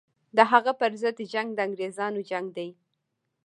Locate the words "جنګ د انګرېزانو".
1.33-2.19